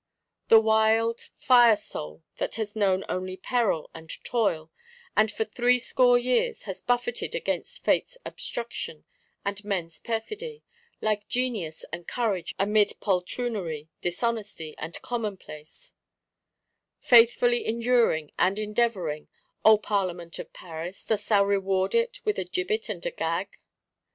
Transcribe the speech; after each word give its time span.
The 0.47 0.59
wild 0.59 1.29
fire 1.35 1.75
soul 1.75 2.23
that 2.37 2.55
has 2.55 2.75
known 2.75 3.05
only 3.07 3.37
peril 3.37 3.91
and 3.93 4.09
toil; 4.23 4.71
and, 5.15 5.31
for 5.31 5.45
threescore 5.45 6.17
years, 6.17 6.63
has 6.63 6.81
buffeted 6.81 7.35
against 7.35 7.83
Fate's 7.83 8.17
obstruction 8.25 9.05
and 9.45 9.63
men's 9.63 9.99
perfidy, 9.99 10.63
like 11.01 11.27
genius 11.27 11.85
and 11.93 12.07
courage 12.07 12.55
amid 12.57 12.93
poltroonery, 12.99 13.89
dishonesty 14.01 14.73
and 14.79 14.99
commonplace; 15.03 15.93
faithfully 16.99 17.63
enduring 17.67 18.31
and 18.39 18.57
endeavouring,—O 18.57 19.77
Parlement 19.77 20.39
of 20.39 20.51
Paris, 20.51 21.05
dost 21.05 21.29
thou 21.29 21.45
reward 21.45 21.93
it 21.93 22.21
with 22.25 22.39
a 22.39 22.43
gibbet 22.43 22.89
and 22.89 23.05
a 23.05 23.11
gag? 23.11 23.55